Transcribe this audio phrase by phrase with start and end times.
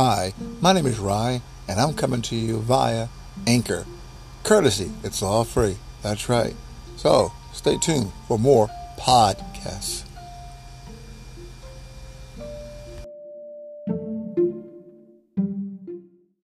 [0.00, 3.08] Hi, my name is Rye, and I'm coming to you via
[3.48, 3.84] Anchor.
[4.44, 5.76] Courtesy, it's all free.
[6.02, 6.54] That's right.
[6.96, 10.04] So, stay tuned for more podcasts.